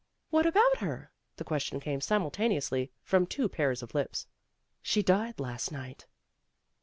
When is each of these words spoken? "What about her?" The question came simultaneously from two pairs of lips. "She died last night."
"What 0.31 0.47
about 0.47 0.79
her?" 0.79 1.11
The 1.35 1.43
question 1.43 1.79
came 1.79 2.01
simultaneously 2.01 2.91
from 3.03 3.27
two 3.27 3.47
pairs 3.47 3.83
of 3.83 3.93
lips. 3.93 4.25
"She 4.81 5.03
died 5.03 5.39
last 5.39 5.71
night." 5.71 6.07